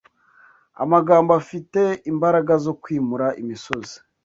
Amagambo 0.83 1.31
afite 1.41 1.81
imbaraga 2.11 2.53
zo 2.65 2.73
kwimura 2.81 3.27
imisozi 3.41 3.95